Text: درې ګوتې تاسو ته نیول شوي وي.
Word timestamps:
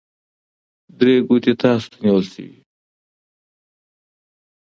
درې 0.99 1.15
ګوتې 1.27 1.53
تاسو 1.61 1.85
ته 1.91 1.97
نیول 2.03 2.25
شوي 2.31 2.49
وي. 2.51 2.59